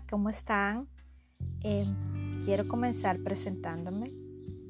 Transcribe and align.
¿cómo 0.00 0.30
están? 0.30 0.88
Eh, 1.60 1.84
quiero 2.44 2.66
comenzar 2.66 3.18
presentándome. 3.22 4.10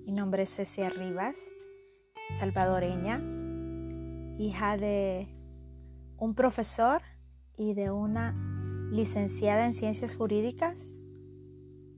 Mi 0.04 0.12
nombre 0.12 0.42
es 0.42 0.54
Cecia 0.54 0.90
Rivas, 0.90 1.36
salvadoreña, 2.40 3.20
hija 4.38 4.76
de 4.76 5.28
un 6.18 6.34
profesor 6.34 7.02
y 7.56 7.74
de 7.74 7.92
una 7.92 8.34
licenciada 8.90 9.64
en 9.66 9.74
ciencias 9.74 10.16
jurídicas 10.16 10.96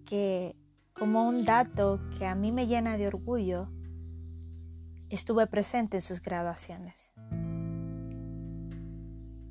que 0.05 0.55
como 0.93 1.27
un 1.27 1.45
dato 1.45 2.01
que 2.19 2.27
a 2.27 2.35
mí 2.35 2.53
me 2.53 2.67
llena 2.67 2.99
de 2.99 3.09
orgullo, 3.09 3.69
estuve 5.09 5.47
presente 5.47 5.97
en 5.97 6.03
sus 6.03 6.21
graduaciones. 6.21 7.11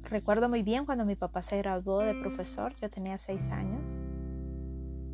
Recuerdo 0.09 0.49
muy 0.49 0.63
bien 0.63 0.85
cuando 0.85 1.05
mi 1.05 1.15
papá 1.15 1.41
se 1.41 1.57
graduó 1.57 1.99
de 1.99 2.13
profesor, 2.13 2.73
yo 2.75 2.89
tenía 2.89 3.17
seis 3.17 3.47
años. 3.49 3.81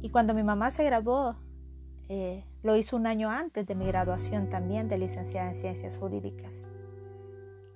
Y 0.02 0.10
cuando 0.10 0.34
mi 0.34 0.44
mamá 0.44 0.72
se 0.72 0.84
graduó, 0.84 1.36
eh, 2.08 2.44
lo 2.64 2.76
hizo 2.76 2.96
un 2.96 3.06
año 3.06 3.30
antes 3.30 3.68
de 3.68 3.76
mi 3.76 3.86
graduación 3.86 4.50
también 4.50 4.90
de 4.90 4.98
licenciada 4.98 5.50
en 5.50 5.56
ciencias 5.56 5.98
jurídicas. 5.98 6.64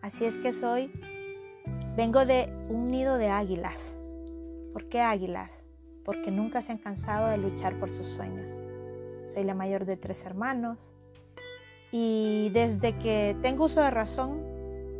Así 0.02 0.26
es 0.26 0.38
que 0.38 0.52
soy, 0.52 0.92
vengo 1.96 2.26
de 2.26 2.52
un 2.70 2.90
nido 2.90 3.18
de 3.18 3.30
águilas. 3.30 3.96
¿Por 4.74 4.90
qué 4.90 5.02
águilas? 5.02 5.66
Porque 6.04 6.32
nunca 6.32 6.62
se 6.62 6.72
han 6.72 6.80
cansado 6.80 7.28
de 7.28 7.38
luchar 7.38 7.80
por 7.80 7.90
sus 7.90 8.08
sueños. 8.08 8.52
Soy 9.32 9.44
la 9.44 9.54
mayor 9.54 9.86
de 9.86 9.98
tres 9.98 10.26
hermanos 10.26 10.92
y 11.92 12.50
desde 12.54 12.98
que 12.98 13.38
tengo 13.42 13.66
uso 13.66 13.82
de 13.82 13.92
razón 13.92 14.53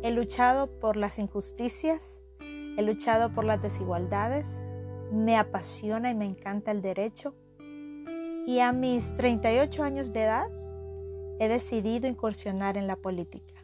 He 0.04 0.10
luchado 0.10 0.66
por 0.80 0.98
las 0.98 1.18
injusticias, 1.18 2.20
he 2.38 2.82
luchado 2.82 3.32
por 3.32 3.46
las 3.46 3.62
desigualdades, 3.62 4.60
me 5.10 5.38
apasiona 5.38 6.10
y 6.10 6.14
me 6.14 6.26
encanta 6.26 6.72
el 6.72 6.82
derecho. 6.82 7.34
Y 8.46 8.58
a 8.60 8.72
mis 8.72 9.16
38 9.16 9.82
años 9.82 10.12
de 10.12 10.24
edad 10.24 10.50
he 11.40 11.48
decidido 11.48 12.06
incursionar 12.06 12.76
en 12.76 12.86
la 12.86 12.96
política. 12.96 13.62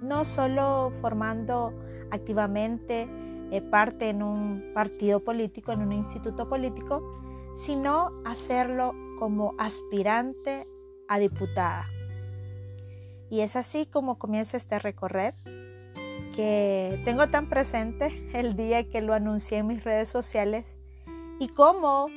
No 0.00 0.24
solo 0.24 0.90
formando 1.00 1.72
activamente 2.10 3.08
eh, 3.52 3.62
parte 3.62 4.08
en 4.08 4.24
un 4.24 4.72
partido 4.74 5.20
político, 5.20 5.70
en 5.70 5.82
un 5.82 5.92
instituto 5.92 6.48
político, 6.48 7.04
sino 7.54 8.10
hacerlo 8.24 8.94
como 9.16 9.54
aspirante 9.58 10.66
a 11.06 11.20
diputada. 11.20 11.86
Y 13.32 13.40
es 13.40 13.56
así 13.56 13.86
como 13.86 14.18
comienza 14.18 14.58
este 14.58 14.78
recorrer 14.78 15.32
que 16.34 17.00
tengo 17.04 17.28
tan 17.28 17.48
presente 17.48 18.28
el 18.32 18.56
día 18.56 18.88
que 18.88 19.00
lo 19.00 19.14
anuncié 19.14 19.58
en 19.58 19.66
mis 19.66 19.84
redes 19.84 20.08
sociales 20.08 20.76
y 21.38 21.48
cómo 21.48 22.08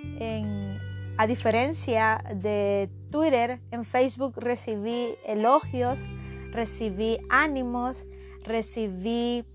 a 1.17 1.27
diferencia 1.27 2.23
de 2.35 2.89
Twitter, 3.09 3.61
en 3.71 3.85
Facebook 3.85 4.33
recibí 4.37 5.15
elogios, 5.25 6.01
recibí 6.51 7.19
ánimos, 7.29 8.05
recibí 8.43 9.45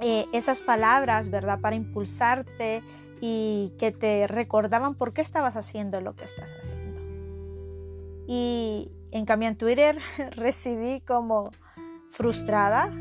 eh, 0.00 0.26
esas 0.32 0.60
palabras, 0.60 1.30
¿verdad? 1.30 1.60
Para 1.60 1.76
impulsarte 1.76 2.82
y 3.20 3.72
que 3.78 3.92
te 3.92 4.26
recordaban 4.26 4.96
por 4.96 5.12
qué 5.12 5.22
estabas 5.22 5.56
haciendo 5.56 6.00
lo 6.00 6.16
que 6.16 6.24
estás 6.24 6.54
haciendo. 6.54 7.00
Y 8.26 8.90
en 9.12 9.24
cambio 9.26 9.48
en 9.48 9.56
Twitter 9.56 9.98
recibí 10.32 11.00
como 11.02 11.50
frustrada, 12.10 12.92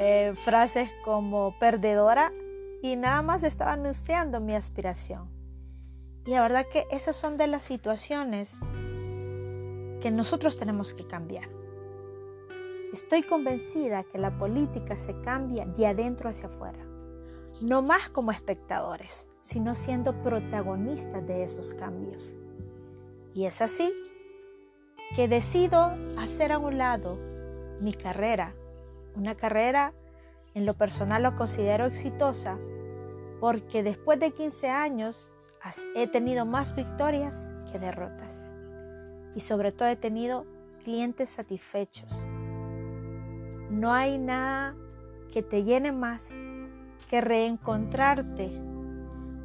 eh, 0.00 0.32
frases 0.36 0.88
como 1.04 1.58
perdedora 1.58 2.32
y 2.82 2.94
nada 2.94 3.20
más 3.20 3.42
estaba 3.42 3.72
anunciando 3.72 4.38
mi 4.38 4.54
aspiración. 4.54 5.28
Y 6.24 6.30
la 6.30 6.42
verdad 6.42 6.66
que 6.70 6.86
esas 6.92 7.16
son 7.16 7.36
de 7.36 7.48
las 7.48 7.64
situaciones 7.64 8.60
que 10.00 10.12
nosotros 10.12 10.56
tenemos 10.56 10.92
que 10.92 11.04
cambiar. 11.04 11.48
Estoy 12.92 13.24
convencida 13.24 14.04
que 14.04 14.18
la 14.18 14.38
política 14.38 14.96
se 14.96 15.20
cambia 15.22 15.66
de 15.66 15.88
adentro 15.88 16.30
hacia 16.30 16.46
afuera, 16.46 16.78
no 17.60 17.82
más 17.82 18.08
como 18.08 18.30
espectadores, 18.30 19.26
sino 19.42 19.74
siendo 19.74 20.22
protagonistas 20.22 21.26
de 21.26 21.42
esos 21.42 21.74
cambios. 21.74 22.36
Y 23.34 23.46
es 23.46 23.60
así 23.60 23.92
que 25.16 25.26
decido 25.26 25.90
hacer 26.16 26.52
a 26.52 26.58
un 26.58 26.78
lado 26.78 27.18
mi 27.80 27.92
carrera, 27.92 28.54
una 29.18 29.34
carrera 29.34 29.92
en 30.54 30.64
lo 30.64 30.74
personal 30.74 31.22
lo 31.22 31.36
considero 31.36 31.84
exitosa 31.84 32.58
porque 33.40 33.82
después 33.82 34.18
de 34.18 34.32
15 34.32 34.68
años 34.68 35.28
he 35.94 36.06
tenido 36.06 36.46
más 36.46 36.74
victorias 36.74 37.46
que 37.70 37.78
derrotas 37.78 38.46
y 39.34 39.40
sobre 39.40 39.72
todo 39.72 39.88
he 39.88 39.96
tenido 39.96 40.46
clientes 40.82 41.28
satisfechos. 41.28 42.10
No 43.70 43.92
hay 43.92 44.18
nada 44.18 44.74
que 45.32 45.42
te 45.42 45.64
llene 45.64 45.92
más 45.92 46.34
que 47.10 47.20
reencontrarte 47.20 48.50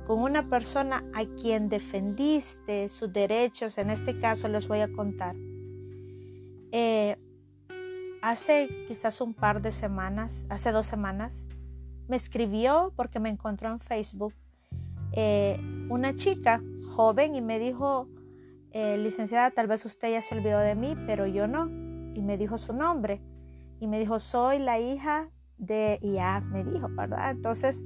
con 0.05 0.21
una 0.21 0.49
persona 0.49 1.03
a 1.13 1.25
quien 1.25 1.69
defendiste 1.69 2.89
sus 2.89 3.11
derechos, 3.11 3.77
en 3.77 3.89
este 3.89 4.19
caso 4.19 4.47
les 4.47 4.67
voy 4.67 4.79
a 4.79 4.91
contar. 4.91 5.35
Eh, 6.71 7.17
hace 8.23 8.69
quizás 8.87 9.19
un 9.19 9.33
par 9.33 9.61
de 9.61 9.71
semanas, 9.71 10.45
hace 10.49 10.71
dos 10.71 10.85
semanas, 10.85 11.45
me 12.07 12.15
escribió 12.15 12.93
porque 12.95 13.19
me 13.19 13.27
encontró 13.27 13.69
en 13.69 13.79
Facebook 13.79 14.33
eh, 15.11 15.59
una 15.89 16.15
chica 16.15 16.63
joven 16.95 17.35
y 17.35 17.41
me 17.41 17.59
dijo, 17.59 18.07
eh, 18.71 18.97
licenciada, 18.97 19.51
tal 19.51 19.67
vez 19.67 19.85
usted 19.85 20.09
ya 20.09 20.21
se 20.21 20.35
olvidó 20.35 20.59
de 20.59 20.73
mí, 20.73 20.95
pero 21.05 21.27
yo 21.27 21.49
no. 21.49 21.67
Y 22.15 22.21
me 22.21 22.37
dijo 22.37 22.57
su 22.57 22.71
nombre. 22.71 23.21
Y 23.81 23.87
me 23.87 23.99
dijo, 23.99 24.19
soy 24.19 24.59
la 24.59 24.79
hija 24.79 25.29
de, 25.57 25.99
y 26.01 26.13
ya 26.13 26.39
me 26.39 26.63
dijo, 26.63 26.87
¿verdad? 26.89 27.29
Entonces, 27.29 27.83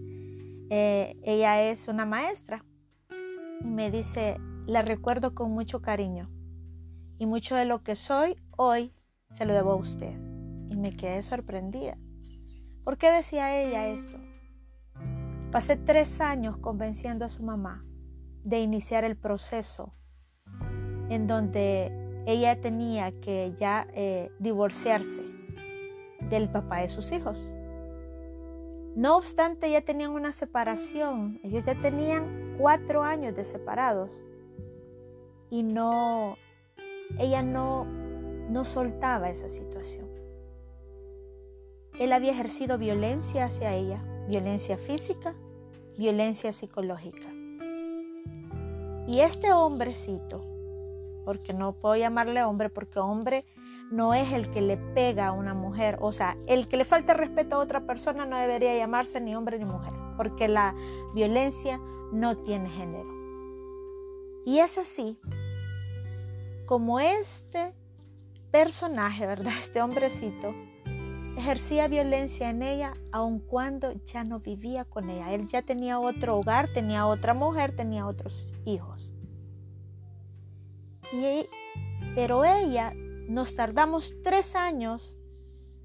ella 0.69 1.63
es 1.63 1.87
una 1.87 2.05
maestra. 2.05 2.63
Y 3.63 3.69
me 3.69 3.89
dice, 3.89 4.37
la 4.67 4.83
recuerdo 4.83 5.33
con 5.33 5.51
mucho 5.51 5.81
cariño 5.81 6.29
y 7.17 7.25
mucho 7.25 7.55
de 7.55 7.65
lo 7.65 7.81
que 7.81 7.95
soy 7.95 8.37
hoy 8.55 8.93
se 9.31 9.45
lo 9.45 9.53
debo 9.53 9.71
a 9.71 9.75
usted. 9.75 10.26
Y 10.69 10.75
me 10.75 10.95
quedé 10.95 11.21
sorprendida. 11.21 11.97
¿Por 12.83 12.97
qué 12.97 13.11
decía 13.11 13.61
ella 13.61 13.87
esto? 13.87 14.17
Pasé 15.51 15.77
tres 15.77 16.21
años 16.21 16.57
convenciendo 16.57 17.25
a 17.25 17.29
su 17.29 17.43
mamá 17.43 17.85
de 18.43 18.59
iniciar 18.59 19.03
el 19.03 19.17
proceso 19.17 19.93
en 21.09 21.27
donde 21.27 21.91
ella 22.25 22.59
tenía 22.59 23.11
que 23.21 23.53
ya 23.57 23.87
eh, 23.93 24.31
divorciarse 24.39 25.21
del 26.29 26.49
papá 26.49 26.81
de 26.81 26.89
sus 26.89 27.11
hijos. 27.11 27.49
No 28.95 29.15
obstante, 29.15 29.69
ya 29.71 29.81
tenían 29.81 30.11
una 30.11 30.31
separación. 30.31 31.39
Ellos 31.43 31.65
ya 31.65 31.79
tenían 31.79 32.55
cuatro 32.57 33.03
años 33.03 33.35
de 33.35 33.45
separados. 33.45 34.19
Y 35.49 35.63
no, 35.63 36.35
ella 37.19 37.43
no, 37.43 37.85
no 37.85 38.65
soltaba 38.65 39.29
esa 39.29 39.49
situación. 39.49 40.06
Él 41.99 42.13
había 42.13 42.31
ejercido 42.31 42.77
violencia 42.77 43.45
hacia 43.45 43.73
ella, 43.73 44.01
violencia 44.27 44.77
física, 44.77 45.33
violencia 45.97 46.51
psicológica. 46.53 47.27
Y 49.07 49.21
este 49.21 49.51
hombrecito, 49.51 50.41
porque 51.25 51.53
no 51.53 51.73
puedo 51.73 51.95
llamarle 51.95 52.43
hombre, 52.43 52.69
porque 52.69 52.99
hombre 52.99 53.45
no 53.89 54.13
es 54.13 54.31
el 54.33 54.51
que 54.51 54.61
le 54.61 54.77
pega 54.77 55.27
a 55.27 55.31
una 55.31 55.53
mujer, 55.53 55.97
o 56.01 56.11
sea, 56.11 56.37
el 56.47 56.67
que 56.67 56.77
le 56.77 56.85
falta 56.85 57.13
respeto 57.13 57.55
a 57.55 57.59
otra 57.59 57.85
persona 57.85 58.25
no 58.25 58.37
debería 58.37 58.77
llamarse 58.77 59.21
ni 59.21 59.35
hombre 59.35 59.57
ni 59.57 59.65
mujer, 59.65 59.93
porque 60.17 60.47
la 60.47 60.75
violencia 61.15 61.79
no 62.11 62.37
tiene 62.37 62.69
género. 62.69 63.09
Y 64.45 64.59
es 64.59 64.77
así 64.77 65.17
como 66.65 66.99
este 66.99 67.73
personaje, 68.51 69.25
¿verdad? 69.25 69.53
Este 69.59 69.81
hombrecito 69.81 70.53
ejercía 71.37 71.87
violencia 71.87 72.49
en 72.49 72.63
ella 72.63 72.93
aun 73.11 73.39
cuando 73.39 73.93
ya 74.05 74.23
no 74.23 74.39
vivía 74.39 74.85
con 74.85 75.09
ella. 75.09 75.33
Él 75.33 75.47
ya 75.47 75.61
tenía 75.61 75.99
otro 75.99 76.37
hogar, 76.37 76.67
tenía 76.73 77.05
otra 77.05 77.33
mujer, 77.35 77.75
tenía 77.75 78.07
otros 78.07 78.55
hijos. 78.65 79.11
Y, 81.13 81.45
pero 82.15 82.43
ella, 82.43 82.91
nos 83.29 83.55
tardamos 83.55 84.15
tres 84.23 84.55
años 84.55 85.15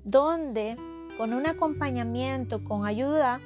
donde 0.04 0.76
con 1.18 1.34
un 1.34 1.46
acompañamiento, 1.46 2.64
con 2.64 2.86
ayuda, 2.86 3.40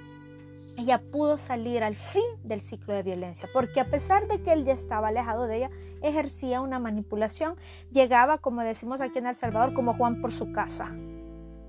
ella 0.79 1.03
pudo 1.11 1.39
salir 1.39 1.83
al 1.83 1.97
fin 1.97 2.23
del 2.45 2.61
ciclo 2.61 2.95
de 2.95 3.03
violencia, 3.03 3.49
porque 3.53 3.81
a 3.81 3.91
pesar 3.91 4.29
de 4.29 4.43
que 4.43 4.53
él 4.53 4.65
ya 4.65 4.75
estaba 4.75 5.09
alejado 5.09 5.47
de 5.47 5.57
ella, 5.57 5.71
ejercía 6.03 6.61
una 6.61 6.79
manipulación, 6.79 7.57
llegaba, 7.91 8.39
como 8.39 8.63
decimos 8.63 9.01
aquí 9.01 9.19
en 9.19 9.27
El 9.27 9.35
Salvador, 9.35 9.75
como 9.75 9.95
Juan 9.95 10.21
por 10.21 10.33
su 10.33 10.53
casa. 10.53 10.95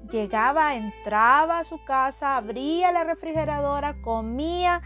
Llegaba, 0.09 0.75
entraba 0.75 1.59
a 1.59 1.63
su 1.63 1.83
casa, 1.83 2.37
abría 2.37 2.91
la 2.91 3.03
refrigeradora, 3.03 4.01
comía 4.01 4.81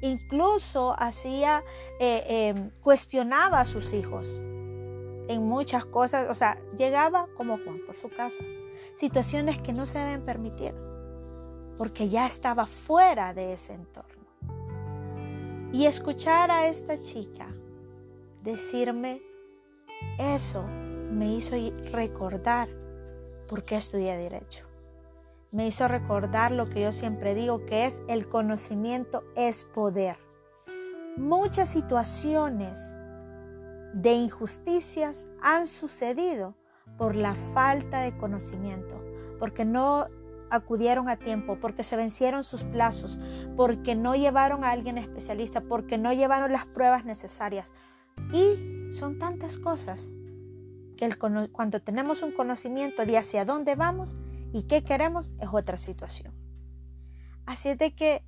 Incluso 0.00 0.94
hacía, 0.96 1.64
eh, 1.98 2.24
em, 2.28 2.70
cuestionaba 2.82 3.60
a 3.60 3.64
sus 3.64 3.92
hijos 3.92 4.28
en 5.28 5.42
muchas 5.42 5.84
cosas. 5.84 6.28
O 6.30 6.34
sea, 6.34 6.58
llegaba 6.76 7.26
como 7.36 7.58
Juan 7.58 7.80
por 7.84 7.96
su 7.96 8.08
casa. 8.08 8.44
Situaciones 8.94 9.60
que 9.60 9.72
no 9.72 9.86
se 9.86 9.98
deben 9.98 10.24
permitir 10.24 10.74
porque 11.76 12.08
ya 12.08 12.26
estaba 12.26 12.66
fuera 12.66 13.34
de 13.34 13.52
ese 13.52 13.74
entorno. 13.74 14.26
Y 15.72 15.86
escuchar 15.86 16.50
a 16.50 16.68
esta 16.68 17.00
chica 17.02 17.46
decirme 18.42 19.20
eso 20.18 20.62
me 20.62 21.34
hizo 21.34 21.56
recordar 21.92 22.68
por 23.48 23.64
qué 23.64 23.76
estudié 23.76 24.16
derecho. 24.16 24.66
Me 25.50 25.66
hizo 25.66 25.88
recordar 25.88 26.52
lo 26.52 26.68
que 26.68 26.82
yo 26.82 26.92
siempre 26.92 27.34
digo, 27.34 27.64
que 27.64 27.86
es 27.86 28.02
el 28.06 28.28
conocimiento 28.28 29.24
es 29.34 29.64
poder. 29.64 30.18
Muchas 31.16 31.70
situaciones 31.70 32.94
de 33.94 34.12
injusticias 34.12 35.28
han 35.42 35.66
sucedido 35.66 36.54
por 36.98 37.16
la 37.16 37.34
falta 37.34 38.02
de 38.02 38.16
conocimiento, 38.16 39.02
porque 39.38 39.64
no 39.64 40.06
acudieron 40.50 41.08
a 41.08 41.16
tiempo, 41.16 41.58
porque 41.60 41.82
se 41.82 41.96
vencieron 41.96 42.44
sus 42.44 42.64
plazos, 42.64 43.18
porque 43.56 43.94
no 43.94 44.14
llevaron 44.14 44.64
a 44.64 44.70
alguien 44.70 44.98
especialista, 44.98 45.62
porque 45.62 45.98
no 45.98 46.12
llevaron 46.12 46.52
las 46.52 46.66
pruebas 46.66 47.04
necesarias. 47.04 47.72
Y 48.32 48.92
son 48.92 49.18
tantas 49.18 49.58
cosas 49.58 50.08
que 50.98 51.08
cuando 51.52 51.80
tenemos 51.80 52.22
un 52.22 52.32
conocimiento 52.32 53.06
de 53.06 53.16
hacia 53.16 53.44
dónde 53.44 53.76
vamos 53.76 54.16
y 54.52 54.64
qué 54.64 54.82
queremos 54.82 55.30
es 55.40 55.48
otra 55.50 55.78
situación. 55.78 56.34
Así 57.46 57.70
es 57.70 57.78
de 57.78 57.94
que 57.94 58.24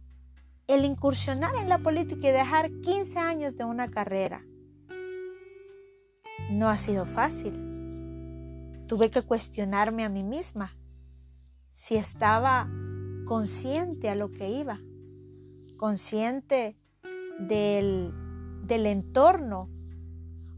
el 0.66 0.84
incursionar 0.84 1.54
en 1.56 1.68
la 1.68 1.78
política 1.80 2.28
y 2.28 2.32
dejar 2.32 2.70
15 2.80 3.18
años 3.18 3.56
de 3.56 3.64
una 3.64 3.88
carrera 3.88 4.44
no 6.50 6.68
ha 6.68 6.76
sido 6.76 7.06
fácil. 7.06 7.52
Tuve 8.86 9.10
que 9.10 9.22
cuestionarme 9.22 10.04
a 10.04 10.08
mí 10.08 10.22
misma 10.22 10.76
si 11.70 11.96
estaba 11.96 12.70
consciente 13.26 14.08
a 14.08 14.14
lo 14.14 14.30
que 14.30 14.48
iba, 14.48 14.80
consciente 15.76 16.76
del, 17.40 18.12
del 18.64 18.86
entorno, 18.86 19.68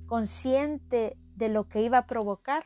consciente 0.07 1.17
de 1.37 1.49
lo 1.49 1.69
que 1.69 1.83
iba 1.83 1.99
a 1.99 2.07
provocar, 2.07 2.65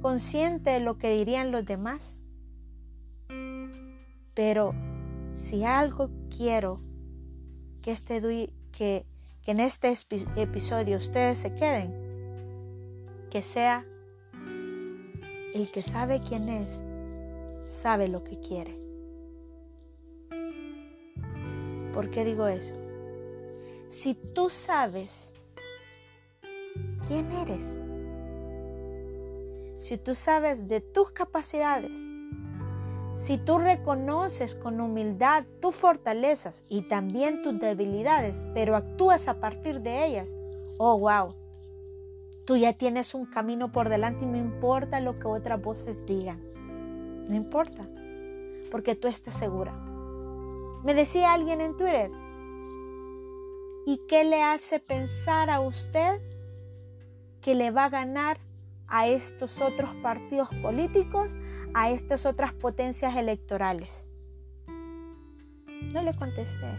consciente 0.00 0.70
de 0.70 0.80
lo 0.80 0.98
que 0.98 1.14
dirían 1.16 1.52
los 1.52 1.64
demás. 1.64 2.20
Pero 4.34 4.74
si 5.32 5.64
algo 5.64 6.10
quiero 6.34 6.80
que, 7.82 7.92
este, 7.92 8.20
que, 8.72 9.06
que 9.42 9.50
en 9.50 9.60
este 9.60 9.92
episodio 10.36 10.96
ustedes 10.96 11.38
se 11.38 11.54
queden, 11.54 11.92
que 13.30 13.42
sea 13.42 13.86
el 15.54 15.70
que 15.70 15.82
sabe 15.82 16.20
quién 16.20 16.48
es 16.48 16.82
sabe 17.62 18.08
lo 18.08 18.24
que 18.24 18.38
quiere. 18.40 18.74
¿Por 21.92 22.10
qué 22.10 22.24
digo 22.24 22.46
eso? 22.46 22.74
Si 23.88 24.14
tú 24.14 24.48
sabes 24.48 25.34
quién 27.12 27.30
eres, 27.32 27.76
si 29.76 29.98
tú 29.98 30.14
sabes 30.14 30.66
de 30.66 30.80
tus 30.80 31.10
capacidades, 31.10 32.00
si 33.12 33.36
tú 33.36 33.58
reconoces 33.58 34.54
con 34.54 34.80
humildad 34.80 35.44
tus 35.60 35.74
fortalezas 35.74 36.64
y 36.70 36.88
también 36.88 37.42
tus 37.42 37.60
debilidades, 37.60 38.46
pero 38.54 38.76
actúas 38.76 39.28
a 39.28 39.40
partir 39.40 39.82
de 39.82 40.06
ellas, 40.06 40.28
oh 40.78 40.98
wow, 40.98 41.34
tú 42.46 42.56
ya 42.56 42.72
tienes 42.72 43.14
un 43.14 43.26
camino 43.26 43.72
por 43.72 43.90
delante 43.90 44.24
y 44.24 44.28
no 44.28 44.38
importa 44.38 44.98
lo 45.00 45.18
que 45.18 45.28
otras 45.28 45.60
voces 45.60 46.06
digan. 46.06 46.40
No 47.28 47.34
importa, 47.34 47.86
porque 48.70 48.94
tú 48.94 49.06
estás 49.08 49.34
segura. 49.34 49.74
Me 50.82 50.94
decía 50.94 51.34
alguien 51.34 51.60
en 51.60 51.76
Twitter, 51.76 52.10
¿y 53.84 54.00
qué 54.08 54.24
le 54.24 54.42
hace 54.42 54.80
pensar 54.80 55.50
a 55.50 55.60
usted 55.60 56.18
que 57.42 57.54
le 57.54 57.70
va 57.70 57.86
a 57.86 57.90
ganar 57.90 58.38
a 58.86 59.08
estos 59.08 59.60
otros 59.60 59.94
partidos 59.96 60.48
políticos, 60.62 61.36
a 61.74 61.90
estas 61.90 62.24
otras 62.24 62.54
potencias 62.54 63.16
electorales? 63.16 64.06
No 65.92 66.02
le 66.02 66.14
contesté, 66.14 66.78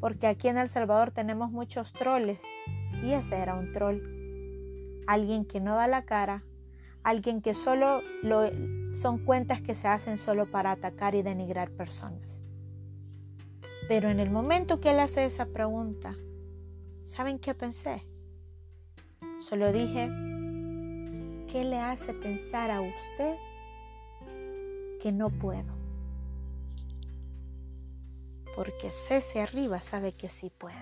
porque 0.00 0.26
aquí 0.26 0.48
en 0.48 0.58
El 0.58 0.68
Salvador 0.68 1.10
tenemos 1.10 1.50
muchos 1.50 1.92
troles 1.92 2.40
y 3.02 3.12
ese 3.12 3.36
era 3.38 3.54
un 3.54 3.72
troll, 3.72 4.02
alguien 5.06 5.44
que 5.44 5.60
no 5.60 5.74
da 5.74 5.88
la 5.88 6.04
cara, 6.04 6.44
alguien 7.02 7.40
que 7.40 7.54
solo 7.54 8.02
lo, 8.22 8.50
son 8.96 9.24
cuentas 9.24 9.62
que 9.62 9.74
se 9.74 9.88
hacen 9.88 10.18
solo 10.18 10.46
para 10.46 10.72
atacar 10.72 11.14
y 11.14 11.22
denigrar 11.22 11.70
personas. 11.70 12.40
Pero 13.88 14.10
en 14.10 14.20
el 14.20 14.30
momento 14.30 14.80
que 14.80 14.90
él 14.90 15.00
hace 15.00 15.24
esa 15.24 15.46
pregunta, 15.46 16.14
¿saben 17.04 17.38
qué 17.38 17.54
pensé? 17.54 18.02
Solo 19.40 19.72
dije, 19.72 20.10
¿qué 21.50 21.64
le 21.64 21.78
hace 21.78 22.14
pensar 22.14 22.70
a 22.70 22.80
usted 22.80 23.36
que 25.00 25.12
no 25.12 25.30
puedo? 25.30 25.76
Porque 28.56 28.90
Cese 28.90 29.40
arriba 29.40 29.80
sabe 29.80 30.12
que 30.12 30.28
sí 30.28 30.50
puede. 30.50 30.76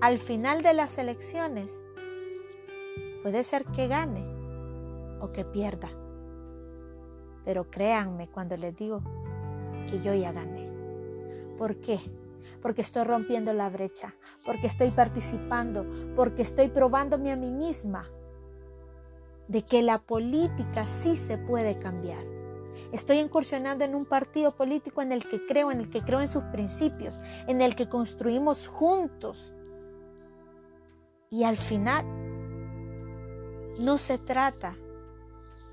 Al 0.00 0.18
final 0.18 0.62
de 0.62 0.74
las 0.74 0.98
elecciones, 0.98 1.70
Puede 3.24 3.42
ser 3.42 3.64
que 3.64 3.88
gane 3.88 4.22
o 5.18 5.32
que 5.32 5.46
pierda. 5.46 5.88
Pero 7.46 7.70
créanme 7.70 8.28
cuando 8.28 8.54
les 8.58 8.76
digo 8.76 9.00
que 9.88 10.02
yo 10.02 10.12
ya 10.12 10.30
gané. 10.30 10.68
¿Por 11.56 11.80
qué? 11.80 12.00
Porque 12.64 12.80
estoy 12.80 13.04
rompiendo 13.04 13.52
la 13.52 13.68
brecha, 13.68 14.14
porque 14.46 14.68
estoy 14.68 14.90
participando, 14.90 15.84
porque 16.16 16.40
estoy 16.40 16.68
probándome 16.68 17.30
a 17.30 17.36
mí 17.36 17.50
misma 17.50 18.08
de 19.48 19.62
que 19.66 19.82
la 19.82 19.98
política 19.98 20.86
sí 20.86 21.14
se 21.14 21.36
puede 21.36 21.78
cambiar. 21.78 22.24
Estoy 22.90 23.18
incursionando 23.18 23.84
en 23.84 23.94
un 23.94 24.06
partido 24.06 24.56
político 24.56 25.02
en 25.02 25.12
el 25.12 25.28
que 25.28 25.44
creo, 25.44 25.70
en 25.70 25.80
el 25.80 25.90
que 25.90 26.00
creo 26.00 26.22
en 26.22 26.28
sus 26.28 26.44
principios, 26.44 27.20
en 27.48 27.60
el 27.60 27.76
que 27.76 27.90
construimos 27.90 28.66
juntos. 28.66 29.52
Y 31.28 31.44
al 31.44 31.58
final 31.58 32.06
no 33.78 33.98
se 33.98 34.16
trata 34.16 34.74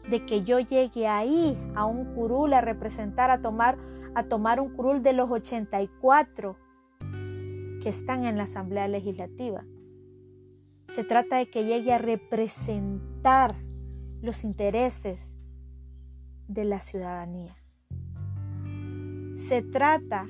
de 0.09 0.25
que 0.25 0.43
yo 0.43 0.59
llegue 0.59 1.07
ahí 1.07 1.57
a 1.73 1.85
un 1.85 2.13
curul 2.15 2.51
a 2.51 2.59
representar, 2.59 3.31
a 3.31 3.41
tomar, 3.41 3.77
a 4.13 4.23
tomar 4.23 4.59
un 4.59 4.75
curul 4.75 5.01
de 5.01 5.13
los 5.13 5.31
84 5.31 6.57
que 7.81 7.89
están 7.89 8.25
en 8.25 8.37
la 8.37 8.43
Asamblea 8.43 8.87
Legislativa. 8.87 9.65
Se 10.87 11.03
trata 11.03 11.37
de 11.37 11.49
que 11.49 11.65
llegue 11.65 11.91
a 11.93 11.97
representar 11.97 13.55
los 14.21 14.43
intereses 14.43 15.35
de 16.47 16.65
la 16.65 16.79
ciudadanía. 16.79 17.57
Se 19.33 19.61
trata, 19.61 20.27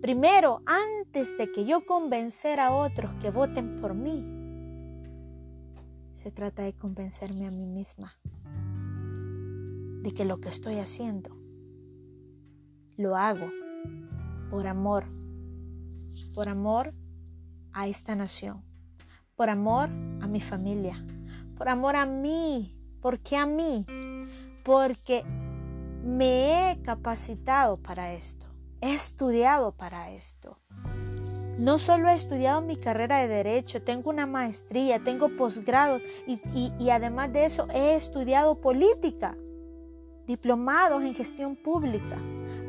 primero, 0.00 0.62
antes 0.66 1.38
de 1.38 1.50
que 1.50 1.64
yo 1.64 1.86
convencer 1.86 2.60
a 2.60 2.72
otros 2.72 3.12
que 3.20 3.30
voten 3.30 3.80
por 3.80 3.94
mí, 3.94 4.24
se 6.12 6.30
trata 6.30 6.62
de 6.62 6.74
convencerme 6.74 7.46
a 7.46 7.50
mí 7.50 7.66
misma 7.66 8.14
de 10.02 10.12
que 10.12 10.24
lo 10.24 10.38
que 10.40 10.48
estoy 10.48 10.78
haciendo 10.78 11.30
lo 12.96 13.16
hago 13.16 13.50
por 14.50 14.66
amor, 14.66 15.04
por 16.34 16.48
amor 16.48 16.92
a 17.72 17.88
esta 17.88 18.14
nación, 18.14 18.64
por 19.36 19.50
amor 19.50 19.88
a 20.20 20.26
mi 20.26 20.40
familia, 20.40 21.04
por 21.56 21.68
amor 21.68 21.96
a 21.96 22.06
mí. 22.06 22.76
¿Por 23.00 23.18
qué 23.20 23.38
a 23.38 23.46
mí? 23.46 23.86
Porque 24.62 25.24
me 26.04 26.70
he 26.70 26.82
capacitado 26.82 27.78
para 27.78 28.12
esto, 28.12 28.46
he 28.82 28.92
estudiado 28.92 29.72
para 29.72 30.10
esto. 30.10 30.58
No 31.58 31.78
solo 31.78 32.08
he 32.08 32.14
estudiado 32.14 32.62
mi 32.62 32.76
carrera 32.76 33.18
de 33.18 33.28
derecho, 33.28 33.82
tengo 33.82 34.08
una 34.08 34.26
maestría, 34.26 35.02
tengo 35.02 35.28
posgrados 35.36 36.02
y, 36.26 36.90
además 36.90 37.32
de 37.32 37.44
eso 37.44 37.68
he 37.72 37.96
estudiado 37.96 38.60
política, 38.60 39.36
diplomados 40.26 41.02
en 41.02 41.14
gestión 41.14 41.56
pública. 41.56 42.18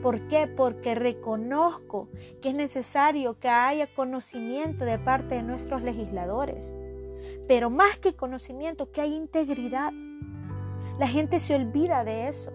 ¿Por 0.01 0.27
qué? 0.27 0.47
Porque 0.47 0.95
reconozco 0.95 2.09
que 2.41 2.49
es 2.49 2.55
necesario 2.55 3.37
que 3.39 3.49
haya 3.49 3.93
conocimiento 3.93 4.83
de 4.83 4.97
parte 4.97 5.35
de 5.35 5.43
nuestros 5.43 5.83
legisladores. 5.83 6.73
Pero 7.47 7.69
más 7.69 7.97
que 7.99 8.15
conocimiento, 8.15 8.91
que 8.91 9.01
hay 9.01 9.13
integridad. 9.13 9.91
La 10.97 11.07
gente 11.07 11.39
se 11.39 11.55
olvida 11.55 12.03
de 12.03 12.29
eso, 12.29 12.51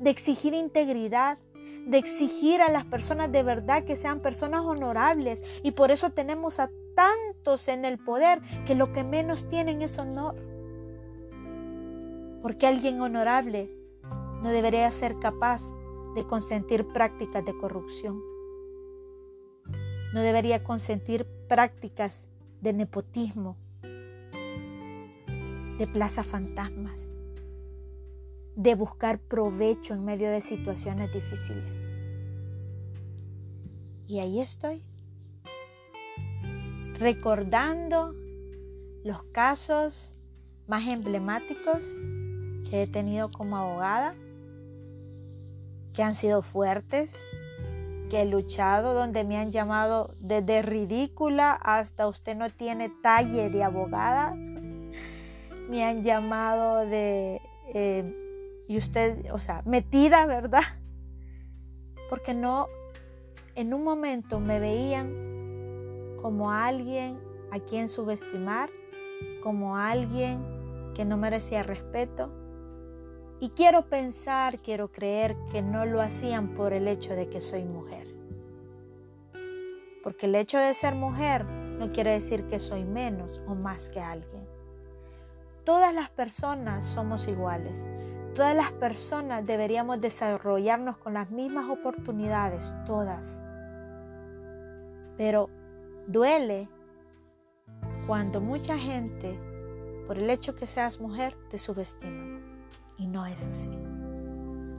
de 0.00 0.10
exigir 0.10 0.54
integridad, 0.54 1.38
de 1.86 1.98
exigir 1.98 2.62
a 2.62 2.70
las 2.70 2.84
personas 2.84 3.32
de 3.32 3.42
verdad 3.42 3.84
que 3.84 3.96
sean 3.96 4.20
personas 4.20 4.62
honorables. 4.64 5.42
Y 5.62 5.72
por 5.72 5.90
eso 5.90 6.10
tenemos 6.10 6.58
a 6.58 6.70
tantos 6.94 7.68
en 7.68 7.84
el 7.84 7.98
poder 7.98 8.40
que 8.66 8.74
lo 8.74 8.92
que 8.92 9.04
menos 9.04 9.48
tienen 9.48 9.82
es 9.82 9.98
honor. 9.98 10.36
Porque 12.40 12.66
alguien 12.66 13.00
honorable 13.00 13.70
no 14.42 14.50
debería 14.50 14.90
ser 14.90 15.18
capaz 15.18 15.62
de 16.14 16.26
consentir 16.26 16.86
prácticas 16.88 17.44
de 17.44 17.56
corrupción. 17.56 18.20
No 20.12 20.20
debería 20.20 20.64
consentir 20.64 21.26
prácticas 21.48 22.28
de 22.60 22.72
nepotismo, 22.72 23.56
de 25.78 25.86
plazas 25.92 26.26
fantasmas, 26.26 27.08
de 28.56 28.74
buscar 28.74 29.20
provecho 29.20 29.94
en 29.94 30.04
medio 30.04 30.30
de 30.30 30.40
situaciones 30.40 31.12
difíciles. 31.12 31.78
Y 34.06 34.20
ahí 34.20 34.40
estoy, 34.40 34.82
recordando 36.94 38.14
los 39.04 39.22
casos 39.32 40.14
más 40.66 40.88
emblemáticos 40.88 42.00
que 42.68 42.82
he 42.82 42.86
tenido 42.86 43.30
como 43.30 43.56
abogada, 43.56 44.14
que 45.98 46.04
han 46.04 46.14
sido 46.14 46.42
fuertes, 46.42 47.12
que 48.08 48.22
he 48.22 48.24
luchado, 48.24 48.94
donde 48.94 49.24
me 49.24 49.36
han 49.36 49.50
llamado 49.50 50.14
desde 50.20 50.62
ridícula 50.62 51.50
hasta 51.50 52.06
usted 52.06 52.36
no 52.36 52.48
tiene 52.50 52.88
talle 53.02 53.50
de 53.50 53.64
abogada. 53.64 54.32
Me 55.68 55.84
han 55.84 56.04
llamado 56.04 56.86
de, 56.86 57.42
eh, 57.74 58.64
y 58.68 58.78
usted, 58.78 59.28
o 59.32 59.40
sea, 59.40 59.62
metida, 59.66 60.24
¿verdad? 60.26 60.62
Porque 62.08 62.32
no, 62.32 62.68
en 63.56 63.74
un 63.74 63.82
momento 63.82 64.38
me 64.38 64.60
veían 64.60 65.12
como 66.22 66.52
alguien 66.52 67.18
a 67.50 67.58
quien 67.58 67.88
subestimar, 67.88 68.70
como 69.42 69.76
alguien 69.76 70.92
que 70.94 71.04
no 71.04 71.16
merecía 71.16 71.64
respeto. 71.64 72.30
Y 73.40 73.50
quiero 73.50 73.88
pensar, 73.88 74.58
quiero 74.58 74.90
creer 74.90 75.36
que 75.52 75.62
no 75.62 75.86
lo 75.86 76.00
hacían 76.00 76.54
por 76.54 76.72
el 76.72 76.88
hecho 76.88 77.14
de 77.14 77.28
que 77.28 77.40
soy 77.40 77.64
mujer. 77.64 78.08
Porque 80.02 80.26
el 80.26 80.34
hecho 80.34 80.58
de 80.58 80.74
ser 80.74 80.94
mujer 80.96 81.44
no 81.44 81.92
quiere 81.92 82.12
decir 82.12 82.46
que 82.48 82.58
soy 82.58 82.84
menos 82.84 83.40
o 83.46 83.54
más 83.54 83.90
que 83.90 84.00
alguien. 84.00 84.44
Todas 85.64 85.94
las 85.94 86.10
personas 86.10 86.84
somos 86.84 87.28
iguales. 87.28 87.86
Todas 88.34 88.56
las 88.56 88.72
personas 88.72 89.46
deberíamos 89.46 90.00
desarrollarnos 90.00 90.96
con 90.96 91.14
las 91.14 91.30
mismas 91.30 91.70
oportunidades, 91.70 92.74
todas. 92.86 93.40
Pero 95.16 95.48
duele 96.06 96.68
cuando 98.06 98.40
mucha 98.40 98.78
gente, 98.78 99.38
por 100.06 100.18
el 100.18 100.30
hecho 100.30 100.54
que 100.54 100.66
seas 100.66 101.00
mujer, 101.00 101.36
te 101.50 101.58
subestima. 101.58 102.37
Y 102.98 103.06
no 103.06 103.24
es 103.26 103.46
así. 103.46 103.70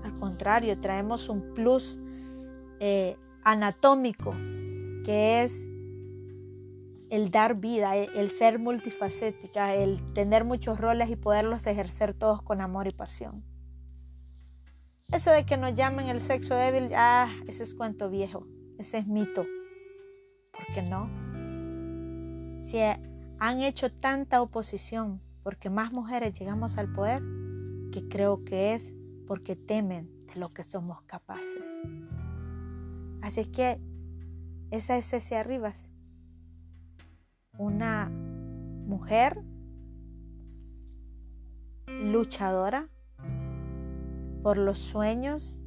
Al 0.03 0.13
contrario, 0.19 0.79
traemos 0.79 1.29
un 1.29 1.53
plus 1.53 1.99
eh, 2.79 3.17
anatómico 3.43 4.33
que 5.03 5.43
es 5.43 5.67
el 7.09 7.31
dar 7.31 7.55
vida, 7.55 7.95
el 7.95 8.29
ser 8.29 8.59
multifacética, 8.59 9.73
el 9.73 10.13
tener 10.13 10.45
muchos 10.45 10.79
roles 10.79 11.09
y 11.09 11.15
poderlos 11.15 11.65
ejercer 11.65 12.13
todos 12.13 12.41
con 12.41 12.61
amor 12.61 12.87
y 12.87 12.91
pasión. 12.91 13.43
Eso 15.11 15.31
de 15.31 15.43
que 15.45 15.57
nos 15.57 15.73
llamen 15.73 16.07
el 16.07 16.21
sexo 16.21 16.53
débil, 16.55 16.91
ah, 16.95 17.29
ese 17.47 17.63
es 17.63 17.73
cuento 17.73 18.09
viejo, 18.09 18.45
ese 18.77 18.99
es 18.99 19.07
mito. 19.07 19.43
¿Por 20.51 20.65
qué 20.73 20.83
no? 20.83 21.09
Si 22.59 22.79
han 23.39 23.61
hecho 23.61 23.91
tanta 23.91 24.41
oposición 24.41 25.21
porque 25.41 25.71
más 25.71 25.91
mujeres 25.91 26.37
llegamos 26.37 26.77
al 26.77 26.93
poder, 26.93 27.23
que 27.91 28.07
creo 28.07 28.43
que 28.43 28.73
es 28.73 28.93
porque 29.27 29.55
temen 29.55 30.09
de 30.27 30.39
lo 30.39 30.49
que 30.49 30.63
somos 30.63 31.01
capaces. 31.03 31.65
Así 33.21 33.41
es 33.41 33.47
que 33.47 33.79
esa 34.71 34.97
es 34.97 35.09
Ceci 35.09 35.35
Arribas, 35.35 35.89
una 37.57 38.09
mujer 38.09 39.43
luchadora 41.87 42.89
por 44.41 44.57
los 44.57 44.79
sueños, 44.79 45.59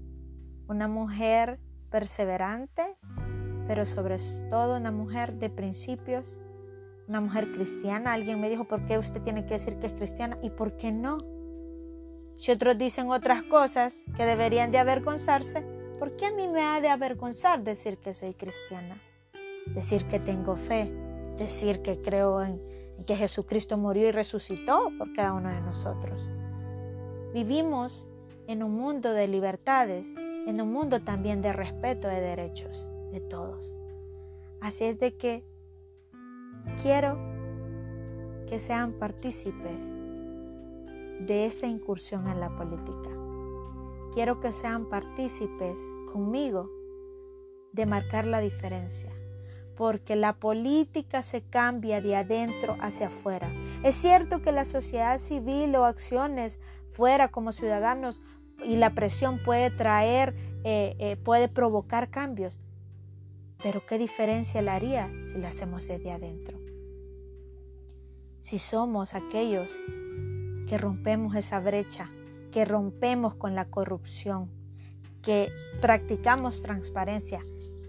una 0.68 0.88
mujer 0.88 1.60
perseverante, 1.90 2.96
pero 3.66 3.84
sobre 3.86 4.16
todo 4.48 4.76
una 4.76 4.90
mujer 4.90 5.38
de 5.38 5.50
principios, 5.50 6.38
una 7.06 7.20
mujer 7.20 7.52
cristiana. 7.52 8.14
Alguien 8.14 8.40
me 8.40 8.48
dijo, 8.48 8.64
¿por 8.64 8.86
qué 8.86 8.98
usted 8.98 9.22
tiene 9.22 9.44
que 9.44 9.54
decir 9.54 9.78
que 9.78 9.88
es 9.88 9.92
cristiana? 9.92 10.38
¿Y 10.42 10.50
por 10.50 10.76
qué 10.76 10.90
no? 10.90 11.18
Si 12.42 12.50
otros 12.50 12.76
dicen 12.76 13.08
otras 13.08 13.44
cosas 13.44 14.02
que 14.16 14.26
deberían 14.26 14.72
de 14.72 14.78
avergonzarse, 14.78 15.64
¿Por 16.02 16.16
qué 16.16 16.26
a 16.26 16.32
mí 16.32 16.48
me 16.48 16.62
ha 16.62 16.80
de 16.80 16.88
avergonzar 16.88 17.62
decir 17.62 17.96
que 17.96 18.12
soy 18.12 18.34
cristiana? 18.34 18.96
Decir 19.66 20.08
que 20.08 20.18
tengo 20.18 20.56
fe, 20.56 20.92
decir 21.38 21.80
que 21.80 22.02
creo 22.02 22.42
en, 22.42 22.60
que 23.06 23.14
Jesucristo 23.14 23.78
murió 23.78 24.08
y 24.08 24.10
resucitó 24.10 24.90
por 24.98 25.12
cada 25.12 25.32
uno 25.32 25.50
de 25.50 25.60
nosotros. 25.60 26.28
Vivimos 27.32 28.08
en 28.48 28.64
un 28.64 28.74
mundo 28.74 29.12
de 29.12 29.28
libertades, 29.28 30.12
en 30.16 30.60
un 30.60 30.72
mundo 30.72 31.00
también 31.00 31.40
de 31.40 31.52
respeto 31.52 32.08
de 32.08 32.20
derechos 32.20 32.88
de 33.12 33.20
todos. 33.20 33.72
Así 34.60 34.82
es 34.86 34.98
de 34.98 35.16
que 35.16 35.44
quiero 36.82 37.16
que 38.48 38.58
sean 38.58 38.94
partícipes 38.94 39.84
de 41.26 41.46
esta 41.46 41.66
incursión 41.66 42.28
en 42.28 42.40
la 42.40 42.54
política. 42.56 43.10
Quiero 44.12 44.40
que 44.40 44.52
sean 44.52 44.88
partícipes 44.88 45.80
conmigo 46.12 46.70
de 47.72 47.86
marcar 47.86 48.26
la 48.26 48.40
diferencia, 48.40 49.10
porque 49.76 50.16
la 50.16 50.34
política 50.34 51.22
se 51.22 51.42
cambia 51.42 52.00
de 52.00 52.16
adentro 52.16 52.76
hacia 52.80 53.06
afuera. 53.06 53.50
Es 53.82 53.94
cierto 53.94 54.42
que 54.42 54.52
la 54.52 54.64
sociedad 54.64 55.18
civil 55.18 55.74
o 55.76 55.84
acciones 55.84 56.60
fuera 56.88 57.28
como 57.28 57.52
ciudadanos 57.52 58.20
y 58.62 58.76
la 58.76 58.94
presión 58.94 59.42
puede 59.42 59.70
traer, 59.70 60.34
eh, 60.64 60.94
eh, 60.98 61.16
puede 61.16 61.48
provocar 61.48 62.10
cambios, 62.10 62.60
pero 63.62 63.86
¿qué 63.86 63.96
diferencia 63.96 64.60
la 64.60 64.74
haría 64.74 65.10
si 65.24 65.38
la 65.38 65.48
hacemos 65.48 65.86
desde 65.86 66.12
adentro? 66.12 66.58
Si 68.40 68.58
somos 68.58 69.14
aquellos 69.14 69.70
que 70.72 70.78
rompemos 70.78 71.36
esa 71.36 71.60
brecha 71.60 72.08
que 72.50 72.64
rompemos 72.64 73.34
con 73.34 73.54
la 73.54 73.66
corrupción, 73.66 74.50
que 75.20 75.52
practicamos 75.82 76.62
transparencia, 76.62 77.40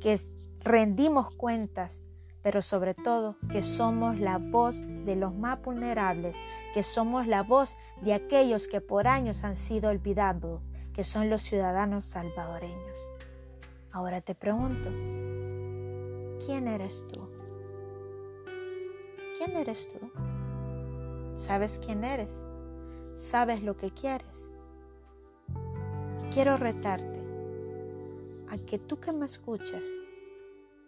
que 0.02 0.20
rendimos 0.60 1.34
cuentas, 1.34 2.02
pero 2.42 2.62
sobre 2.62 2.94
todo 2.94 3.38
que 3.50 3.63
somos 3.63 4.20
la 4.20 4.38
voz 4.38 4.84
de 5.06 5.16
los 5.16 5.34
más 5.34 5.62
vulnerables, 5.62 6.36
que 6.74 6.84
somos 6.84 7.25
la 7.25 7.42
voz 7.42 7.78
de 8.02 8.16
aquellos 8.16 8.68
que 8.68 8.82
por 8.82 9.08
años 9.08 9.46
han 9.46 9.56
sido 9.56 9.90
olvidados, 9.90 10.62
que 10.94 11.06
son 11.06 11.30
los 11.30 11.42
ciudadanos 11.42 12.04
salvadoreños. 12.04 12.98
Ahora 13.94 14.20
te 14.20 14.36
pregunto, 14.36 14.90
¿quién 16.46 16.68
eres 16.68 17.02
tú? 17.13 17.30
¿Quién 19.38 19.56
eres 19.56 19.88
tú? 19.88 20.12
¿Sabes 21.38 21.80
quién 21.82 22.04
eres? 22.04 22.46
¿Sabes 23.15 23.63
lo 23.63 23.77
que 23.77 23.91
quieres? 23.91 24.48
quiero 26.34 26.58
retarte 26.58 27.22
a 28.50 28.58
que 28.58 28.79
tú 28.79 29.00
que 29.00 29.12
me 29.12 29.27
escuchas, 29.27 29.84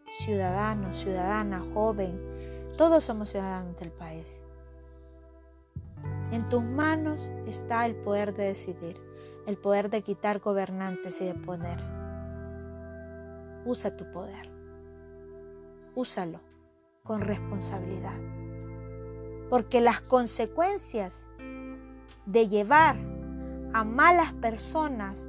ciudadano, 0.09 0.91
ciudadana, 0.95 1.63
joven, 1.71 2.19
todos 2.79 3.03
somos 3.03 3.29
ciudadanos 3.29 3.77
del 3.77 3.91
país. 3.91 4.41
En 6.31 6.49
tus 6.49 6.63
manos 6.63 7.31
está 7.45 7.85
el 7.85 7.95
poder 7.95 8.33
de 8.33 8.45
decidir, 8.45 8.99
el 9.45 9.57
poder 9.57 9.91
de 9.91 10.01
quitar 10.01 10.39
gobernantes 10.39 11.21
y 11.21 11.25
de 11.25 11.35
poner. 11.35 11.79
Usa 13.65 13.95
tu 13.95 14.11
poder. 14.11 14.49
Úsalo 15.93 16.39
con 17.03 17.21
responsabilidad. 17.21 18.17
Porque 19.51 19.79
las 19.79 20.01
consecuencias 20.01 21.29
de 22.25 22.47
llevar 22.47 22.97
a 23.73 23.83
malas 23.83 24.33
personas 24.33 25.27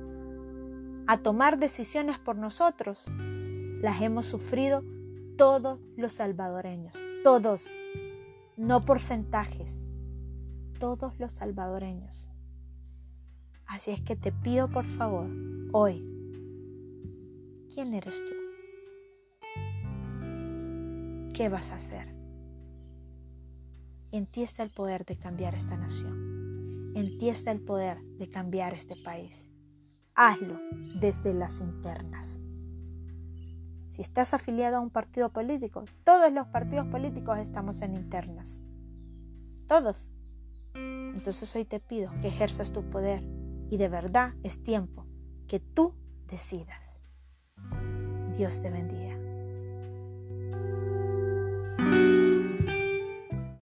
a 1.06 1.18
tomar 1.18 1.58
decisiones 1.58 2.18
por 2.18 2.36
nosotros, 2.36 3.06
las 3.80 4.02
hemos 4.02 4.26
sufrido 4.26 4.82
todos 5.36 5.78
los 5.96 6.14
salvadoreños, 6.14 6.94
todos, 7.22 7.70
no 8.56 8.80
porcentajes, 8.80 9.86
todos 10.78 11.18
los 11.18 11.32
salvadoreños. 11.32 12.28
Así 13.66 13.90
es 13.90 14.00
que 14.00 14.16
te 14.16 14.32
pido 14.32 14.68
por 14.68 14.84
favor, 14.84 15.28
hoy, 15.72 16.04
¿quién 17.72 17.94
eres 17.94 18.16
tú? 18.16 18.32
¿Qué 21.34 21.48
vas 21.50 21.70
a 21.70 21.76
hacer? 21.76 22.14
En 24.10 24.26
ti 24.26 24.42
está 24.42 24.62
el 24.62 24.70
poder 24.70 25.04
de 25.04 25.18
cambiar 25.18 25.54
esta 25.54 25.76
nación. 25.76 26.25
En 26.96 27.18
el 27.46 27.60
poder 27.60 28.00
de 28.16 28.30
cambiar 28.30 28.72
este 28.72 28.96
país. 28.96 29.50
Hazlo 30.14 30.58
desde 30.98 31.34
las 31.34 31.60
internas. 31.60 32.42
Si 33.88 34.00
estás 34.00 34.32
afiliado 34.32 34.78
a 34.78 34.80
un 34.80 34.88
partido 34.88 35.30
político, 35.30 35.84
todos 36.04 36.32
los 36.32 36.46
partidos 36.46 36.86
políticos 36.86 37.38
estamos 37.38 37.82
en 37.82 37.96
internas. 37.96 38.62
Todos. 39.66 40.08
Entonces 40.74 41.54
hoy 41.54 41.66
te 41.66 41.80
pido 41.80 42.10
que 42.22 42.28
ejerzas 42.28 42.72
tu 42.72 42.82
poder 42.88 43.22
y 43.70 43.76
de 43.76 43.90
verdad 43.90 44.32
es 44.42 44.62
tiempo 44.62 45.04
que 45.48 45.60
tú 45.60 45.94
decidas. 46.28 46.96
Dios 48.38 48.62
te 48.62 48.70
bendiga. 48.70 49.05